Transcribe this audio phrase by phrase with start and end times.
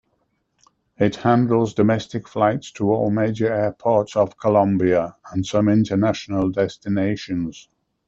[0.97, 7.69] It handles domestic flights to all major airports of Colombia and some international destinations.